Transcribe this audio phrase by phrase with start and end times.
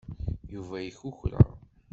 [0.53, 1.39] Yuba yekukra.